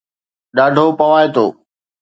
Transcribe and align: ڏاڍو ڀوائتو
ڏاڍو 0.55 0.85
ڀوائتو 0.99 1.45